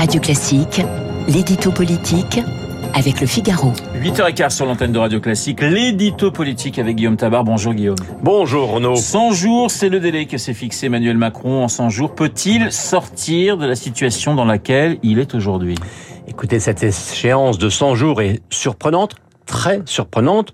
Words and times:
Radio 0.00 0.18
Classique, 0.18 0.80
l'édito 1.28 1.70
politique 1.72 2.40
avec 2.94 3.20
le 3.20 3.26
Figaro. 3.26 3.74
8h15 4.02 4.48
sur 4.48 4.64
l'antenne 4.64 4.92
de 4.92 4.98
Radio 4.98 5.20
Classique, 5.20 5.60
l'édito 5.60 6.30
politique 6.30 6.78
avec 6.78 6.96
Guillaume 6.96 7.18
Tabar. 7.18 7.44
Bonjour 7.44 7.74
Guillaume. 7.74 7.98
Bonjour 8.22 8.70
Renaud. 8.70 8.96
100 8.96 9.32
jours, 9.32 9.70
c'est 9.70 9.90
le 9.90 10.00
délai 10.00 10.24
que 10.24 10.38
s'est 10.38 10.54
fixé 10.54 10.86
Emmanuel 10.86 11.18
Macron. 11.18 11.62
En 11.62 11.68
100 11.68 11.90
jours, 11.90 12.14
peut-il 12.14 12.72
sortir 12.72 13.58
de 13.58 13.66
la 13.66 13.74
situation 13.74 14.34
dans 14.34 14.46
laquelle 14.46 14.96
il 15.02 15.18
est 15.18 15.34
aujourd'hui? 15.34 15.74
Écoutez, 16.26 16.60
cette 16.60 16.82
échéance 16.82 17.58
de 17.58 17.68
100 17.68 17.94
jours 17.94 18.22
est 18.22 18.40
surprenante 18.48 19.16
très 19.50 19.82
surprenante. 19.84 20.52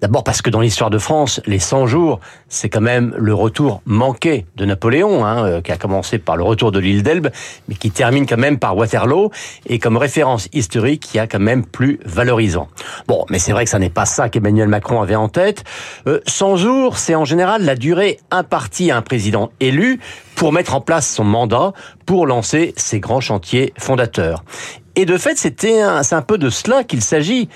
D'abord 0.00 0.24
parce 0.24 0.40
que 0.40 0.48
dans 0.48 0.60
l'histoire 0.60 0.88
de 0.88 0.98
France, 0.98 1.40
les 1.46 1.58
100 1.58 1.86
jours, 1.86 2.18
c'est 2.48 2.70
quand 2.70 2.80
même 2.80 3.14
le 3.16 3.34
retour 3.34 3.82
manqué 3.84 4.46
de 4.56 4.64
Napoléon, 4.64 5.24
hein, 5.24 5.44
euh, 5.44 5.60
qui 5.60 5.70
a 5.70 5.76
commencé 5.76 6.18
par 6.18 6.36
le 6.36 6.42
retour 6.42 6.72
de 6.72 6.78
l'île 6.78 7.02
d'Elbe, 7.02 7.28
mais 7.68 7.74
qui 7.74 7.90
termine 7.90 8.26
quand 8.26 8.38
même 8.38 8.58
par 8.58 8.74
Waterloo, 8.76 9.30
et 9.66 9.78
comme 9.78 9.98
référence 9.98 10.48
historique, 10.54 11.02
qui 11.02 11.18
a 11.18 11.26
quand 11.26 11.38
même 11.38 11.64
plus 11.64 12.00
valorisant. 12.06 12.68
Bon, 13.06 13.26
mais 13.28 13.38
c'est 13.38 13.52
vrai 13.52 13.64
que 13.64 13.70
ça 13.70 13.78
n'est 13.78 13.90
pas 13.90 14.06
ça 14.06 14.30
qu'Emmanuel 14.30 14.68
Macron 14.68 15.02
avait 15.02 15.14
en 15.14 15.28
tête. 15.28 15.64
Euh, 16.06 16.20
100 16.26 16.56
jours, 16.56 16.96
c'est 16.96 17.14
en 17.14 17.26
général 17.26 17.64
la 17.64 17.76
durée 17.76 18.18
impartie 18.30 18.90
à 18.90 18.96
un 18.96 19.02
président 19.02 19.50
élu 19.60 20.00
pour 20.36 20.52
mettre 20.52 20.74
en 20.74 20.80
place 20.80 21.06
son 21.06 21.24
mandat, 21.24 21.74
pour 22.06 22.26
lancer 22.26 22.72
ses 22.78 22.98
grands 22.98 23.20
chantiers 23.20 23.74
fondateurs. 23.76 24.42
Et 24.96 25.04
de 25.04 25.18
fait, 25.18 25.36
c'était 25.36 25.80
c'est 26.02 26.16
un 26.16 26.22
peu 26.22 26.38
de 26.38 26.50
cela 26.50 26.82
qu'il 26.82 27.02
s'agit 27.02 27.48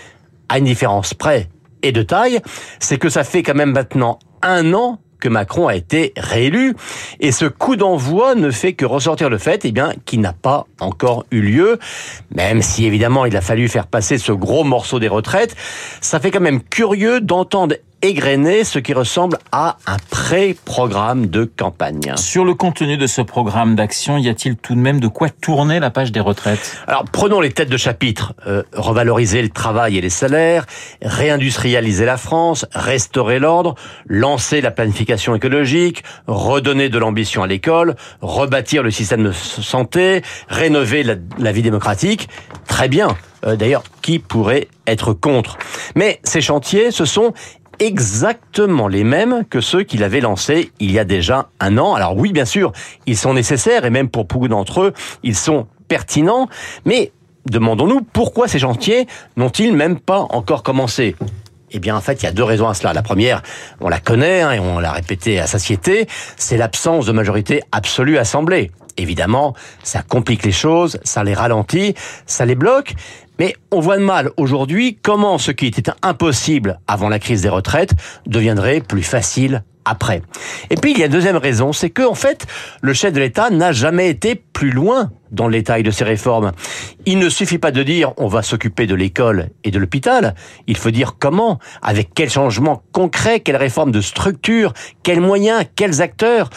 à 0.52 0.58
une 0.58 0.66
différence 0.66 1.14
près 1.14 1.48
et 1.82 1.92
de 1.92 2.02
taille, 2.02 2.40
c'est 2.78 2.98
que 2.98 3.08
ça 3.08 3.24
fait 3.24 3.42
quand 3.42 3.54
même 3.54 3.72
maintenant 3.72 4.18
un 4.42 4.74
an 4.74 4.98
que 5.18 5.30
Macron 5.30 5.66
a 5.66 5.74
été 5.74 6.12
réélu. 6.16 6.76
Et 7.20 7.32
ce 7.32 7.46
coup 7.46 7.76
d'envoi 7.76 8.34
ne 8.34 8.50
fait 8.50 8.74
que 8.74 8.84
ressortir 8.84 9.30
le 9.30 9.38
fait, 9.38 9.64
eh 9.64 9.72
bien, 9.72 9.94
qu'il 10.04 10.20
n'a 10.20 10.34
pas 10.34 10.66
encore 10.78 11.24
eu 11.30 11.40
lieu. 11.40 11.78
Même 12.34 12.60
si, 12.60 12.84
évidemment, 12.84 13.24
il 13.24 13.34
a 13.36 13.40
fallu 13.40 13.68
faire 13.68 13.86
passer 13.86 14.18
ce 14.18 14.32
gros 14.32 14.64
morceau 14.64 14.98
des 14.98 15.08
retraites. 15.08 15.56
Ça 16.02 16.20
fait 16.20 16.30
quand 16.30 16.40
même 16.40 16.60
curieux 16.60 17.20
d'entendre 17.20 17.76
égrener 18.02 18.64
ce 18.64 18.78
qui 18.78 18.92
ressemble 18.92 19.38
à 19.52 19.76
un 19.86 19.96
pré-programme 20.10 21.26
de 21.26 21.44
campagne. 21.44 22.12
Sur 22.16 22.44
le 22.44 22.54
contenu 22.54 22.96
de 22.96 23.06
ce 23.06 23.22
programme 23.22 23.76
d'action, 23.76 24.18
y 24.18 24.28
a-t-il 24.28 24.56
tout 24.56 24.74
de 24.74 24.80
même 24.80 25.00
de 25.00 25.08
quoi 25.08 25.28
tourner 25.30 25.80
la 25.80 25.90
page 25.90 26.12
des 26.12 26.20
retraites? 26.20 26.76
Alors 26.86 27.04
prenons 27.10 27.40
les 27.40 27.50
têtes 27.50 27.70
de 27.70 27.76
chapitre. 27.76 28.34
Euh, 28.46 28.62
revaloriser 28.74 29.40
le 29.40 29.48
travail 29.48 29.98
et 29.98 30.00
les 30.00 30.10
salaires, 30.10 30.66
réindustrialiser 31.00 32.04
la 32.04 32.16
France, 32.16 32.66
restaurer 32.72 33.38
l'ordre, 33.38 33.76
lancer 34.06 34.60
la 34.60 34.70
planification 34.70 35.34
écologique, 35.34 36.02
redonner 36.26 36.88
de 36.88 36.98
l'ambition 36.98 37.42
à 37.42 37.46
l'école, 37.46 37.94
rebâtir 38.20 38.82
le 38.82 38.90
système 38.90 39.22
de 39.22 39.32
santé, 39.32 40.22
rénover 40.48 41.02
la, 41.02 41.14
la 41.38 41.52
vie 41.52 41.62
démocratique. 41.62 42.28
Très 42.66 42.88
bien. 42.88 43.16
Euh, 43.46 43.56
D'ailleurs, 43.56 43.82
qui 44.02 44.18
pourrait 44.18 44.68
être 44.86 45.12
contre? 45.12 45.58
Mais 45.94 46.20
ces 46.24 46.40
chantiers, 46.40 46.90
ce 46.90 47.04
sont 47.04 47.32
exactement 47.78 48.88
les 48.88 49.04
mêmes 49.04 49.44
que 49.48 49.60
ceux 49.60 49.82
qu'il 49.82 50.04
avait 50.04 50.20
lancés 50.20 50.72
il 50.80 50.90
y 50.90 50.98
a 50.98 51.04
déjà 51.04 51.48
un 51.60 51.78
an. 51.78 51.94
Alors 51.94 52.16
oui, 52.16 52.32
bien 52.32 52.44
sûr, 52.44 52.72
ils 53.06 53.16
sont 53.16 53.34
nécessaires 53.34 53.84
et 53.84 53.90
même 53.90 54.08
pour 54.08 54.24
beaucoup 54.24 54.48
d'entre 54.48 54.82
eux, 54.82 54.92
ils 55.22 55.36
sont 55.36 55.66
pertinents, 55.88 56.48
mais 56.84 57.12
demandons-nous 57.46 58.02
pourquoi 58.02 58.48
ces 58.48 58.58
chantiers 58.58 59.06
n'ont-ils 59.36 59.74
même 59.74 59.98
pas 59.98 60.26
encore 60.30 60.62
commencé? 60.62 61.16
Eh 61.72 61.78
bien, 61.78 61.96
en 61.96 62.00
fait, 62.00 62.22
il 62.22 62.24
y 62.24 62.28
a 62.28 62.32
deux 62.32 62.44
raisons 62.44 62.68
à 62.68 62.74
cela. 62.74 62.92
La 62.92 63.02
première, 63.02 63.42
on 63.80 63.88
la 63.88 63.98
connaît 63.98 64.42
hein, 64.42 64.52
et 64.52 64.60
on 64.60 64.78
l'a 64.78 64.92
répété 64.92 65.40
à 65.40 65.46
satiété, 65.46 66.06
c'est 66.36 66.58
l'absence 66.58 67.06
de 67.06 67.12
majorité 67.12 67.62
absolue 67.72 68.18
assemblée. 68.18 68.70
Évidemment, 68.96 69.54
ça 69.82 70.02
complique 70.02 70.44
les 70.44 70.52
choses, 70.52 70.98
ça 71.04 71.24
les 71.24 71.34
ralentit, 71.34 71.94
ça 72.26 72.44
les 72.44 72.54
bloque. 72.54 72.94
Mais 73.38 73.54
on 73.70 73.80
voit 73.80 73.96
de 73.98 74.04
mal 74.04 74.30
aujourd'hui 74.36 74.98
comment 75.02 75.38
ce 75.38 75.50
qui 75.50 75.66
était 75.66 75.90
impossible 76.02 76.78
avant 76.86 77.08
la 77.08 77.18
crise 77.18 77.42
des 77.42 77.48
retraites 77.48 77.92
deviendrait 78.26 78.80
plus 78.80 79.02
facile 79.02 79.64
après. 79.84 80.22
Et 80.70 80.76
puis 80.76 80.92
il 80.92 80.98
y 80.98 81.02
a 81.02 81.06
une 81.06 81.12
deuxième 81.12 81.36
raison, 81.36 81.72
c'est 81.72 81.90
que 81.90 82.02
en 82.02 82.14
fait, 82.14 82.46
le 82.80 82.92
chef 82.92 83.12
de 83.12 83.20
l'État 83.20 83.50
n'a 83.50 83.72
jamais 83.72 84.08
été 84.08 84.34
plus 84.34 84.70
loin 84.70 85.10
dans 85.30 85.46
le 85.46 85.54
détail 85.54 85.82
de 85.82 85.90
ces 85.90 86.04
réformes. 86.04 86.52
Il 87.06 87.18
ne 87.18 87.28
suffit 87.28 87.58
pas 87.58 87.70
de 87.70 87.82
dire 87.82 88.12
on 88.16 88.26
va 88.26 88.42
s'occuper 88.42 88.86
de 88.86 88.94
l'école 88.94 89.48
et 89.64 89.70
de 89.70 89.78
l'hôpital, 89.78 90.34
il 90.66 90.76
faut 90.76 90.90
dire 90.90 91.16
comment, 91.18 91.58
avec 91.80 92.14
quels 92.14 92.30
changements 92.30 92.82
concrets, 92.92 93.40
quelles 93.40 93.56
réformes 93.56 93.92
de 93.92 94.00
structure, 94.00 94.72
quels 95.02 95.20
moyens, 95.20 95.64
quels 95.74 96.02
acteurs. 96.02 96.50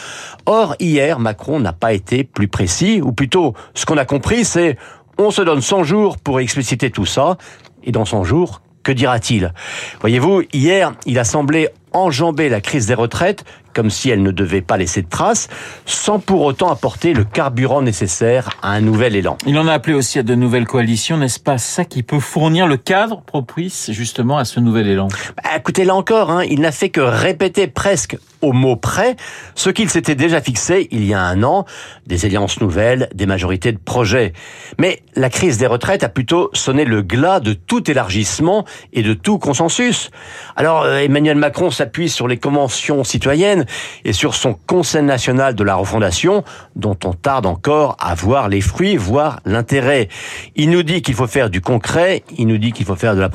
Or, 0.44 0.76
hier, 0.78 1.18
Macron 1.18 1.60
n'a 1.60 1.72
pas 1.72 1.92
été 1.92 2.24
plus 2.24 2.48
précis, 2.48 3.00
ou 3.02 3.12
plutôt, 3.12 3.54
ce 3.74 3.86
qu'on 3.86 3.96
a 3.96 4.04
compris, 4.04 4.44
c'est 4.44 4.76
on 5.18 5.30
se 5.30 5.42
donne 5.42 5.62
100 5.62 5.84
jours 5.84 6.18
pour 6.18 6.40
expliciter 6.40 6.90
tout 6.90 7.06
ça, 7.06 7.38
et 7.82 7.92
dans 7.92 8.04
100 8.04 8.24
jours, 8.24 8.60
que 8.82 8.92
dira-t-il? 8.92 9.52
Voyez-vous, 10.00 10.42
hier, 10.52 10.92
il 11.06 11.18
a 11.18 11.24
semblé 11.24 11.70
enjamber 11.96 12.48
la 12.48 12.60
crise 12.60 12.86
des 12.86 12.94
retraites 12.94 13.44
comme 13.76 13.90
si 13.90 14.08
elle 14.08 14.22
ne 14.22 14.30
devait 14.30 14.62
pas 14.62 14.78
laisser 14.78 15.02
de 15.02 15.08
traces, 15.08 15.48
sans 15.84 16.18
pour 16.18 16.40
autant 16.40 16.70
apporter 16.70 17.12
le 17.12 17.24
carburant 17.24 17.82
nécessaire 17.82 18.48
à 18.62 18.70
un 18.70 18.80
nouvel 18.80 19.14
élan. 19.14 19.36
Il 19.46 19.58
en 19.58 19.68
a 19.68 19.74
appelé 19.74 19.92
aussi 19.92 20.18
à 20.18 20.22
de 20.22 20.34
nouvelles 20.34 20.66
coalitions, 20.66 21.18
n'est-ce 21.18 21.38
pas 21.38 21.58
ça 21.58 21.84
qui 21.84 22.02
peut 22.02 22.18
fournir 22.18 22.66
le 22.66 22.78
cadre 22.78 23.20
propice 23.20 23.90
justement 23.92 24.38
à 24.38 24.46
ce 24.46 24.60
nouvel 24.60 24.88
élan? 24.88 25.08
Bah, 25.36 25.50
Écoutez, 25.58 25.84
là 25.84 25.94
encore, 25.94 26.30
hein, 26.30 26.44
il 26.48 26.60
n'a 26.60 26.72
fait 26.72 26.88
que 26.88 27.02
répéter 27.02 27.66
presque 27.66 28.16
au 28.42 28.52
mot 28.52 28.76
près 28.76 29.16
ce 29.54 29.70
qu'il 29.70 29.90
s'était 29.90 30.14
déjà 30.14 30.40
fixé 30.40 30.88
il 30.90 31.04
y 31.04 31.14
a 31.14 31.20
un 31.20 31.42
an, 31.42 31.64
des 32.06 32.24
alliances 32.24 32.60
nouvelles, 32.60 33.08
des 33.14 33.26
majorités 33.26 33.72
de 33.72 33.78
projets. 33.78 34.32
Mais 34.78 35.02
la 35.14 35.30
crise 35.30 35.58
des 35.58 35.66
retraites 35.66 36.04
a 36.04 36.08
plutôt 36.08 36.50
sonné 36.52 36.84
le 36.84 37.02
glas 37.02 37.40
de 37.40 37.52
tout 37.52 37.90
élargissement 37.90 38.64
et 38.92 39.02
de 39.02 39.14
tout 39.14 39.38
consensus. 39.38 40.10
Alors 40.54 40.82
euh, 40.82 40.98
Emmanuel 40.98 41.36
Macron 41.36 41.70
s'appuie 41.70 42.08
sur 42.08 42.28
les 42.28 42.38
conventions 42.38 43.04
citoyennes 43.04 43.65
et 44.04 44.12
sur 44.12 44.34
son 44.34 44.54
Conseil 44.66 45.02
national 45.02 45.54
de 45.54 45.64
la 45.64 45.74
refondation, 45.74 46.44
dont 46.74 46.96
on 47.04 47.12
tarde 47.12 47.46
encore 47.46 47.96
à 48.00 48.14
voir 48.14 48.48
les 48.48 48.60
fruits, 48.60 48.96
voire 48.96 49.40
l'intérêt. 49.44 50.08
Il 50.54 50.70
nous 50.70 50.82
dit 50.82 51.02
qu'il 51.02 51.14
faut 51.14 51.26
faire 51.26 51.50
du 51.50 51.60
concret, 51.60 52.22
il 52.36 52.46
nous 52.46 52.58
dit 52.58 52.72
qu'il 52.72 52.84
faut 52.84 52.96
faire 52.96 53.14
de 53.14 53.20
la, 53.20 53.28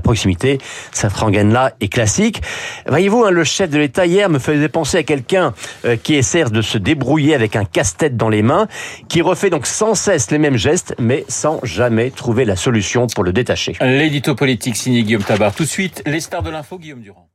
proximité. 0.00 0.58
Cette 0.92 1.12
rengaine-là 1.12 1.72
est 1.80 1.88
classique. 1.88 2.42
Voyez-vous, 2.88 3.24
hein, 3.24 3.30
le 3.30 3.44
chef 3.44 3.70
de 3.70 3.78
l'État 3.78 4.06
hier 4.06 4.28
me 4.28 4.38
faisait 4.38 4.68
penser 4.68 4.98
à 4.98 5.02
quelqu'un 5.02 5.54
euh, 5.84 5.96
qui 5.96 6.14
essaie 6.14 6.44
de 6.44 6.62
se 6.62 6.78
débrouiller 6.78 7.34
avec 7.34 7.56
un 7.56 7.64
casse-tête 7.64 8.16
dans 8.16 8.28
les 8.28 8.42
mains, 8.42 8.66
qui 9.08 9.22
refait 9.22 9.50
donc 9.50 9.66
sans 9.66 9.94
cesse 9.94 10.30
les 10.30 10.38
mêmes 10.38 10.56
gestes, 10.56 10.94
mais 10.98 11.24
sans 11.28 11.60
jamais 11.62 12.10
trouver 12.10 12.44
la 12.44 12.56
solution 12.56 13.06
pour 13.06 13.24
le 13.24 13.32
détacher. 13.32 13.76
L'édito 13.80 14.34
politique 14.34 14.76
signé 14.76 15.02
Guillaume 15.02 15.24
Tabar. 15.24 15.54
Tout 15.54 15.64
de 15.64 15.68
suite, 15.68 16.02
les 16.06 16.20
stars 16.20 16.42
de 16.42 16.50
l'info, 16.50 16.78
Guillaume 16.78 17.00
Durand. 17.00 17.28